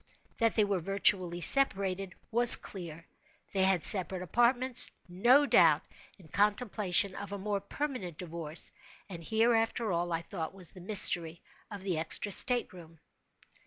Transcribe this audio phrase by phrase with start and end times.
[0.39, 3.05] That they were virtually separated was clear.
[3.53, 5.83] They had separate apartments—no doubt
[6.17, 8.71] in contemplation of a more permanent divorce;
[9.07, 12.99] and here, after all I thought was the mystery of the extra state room.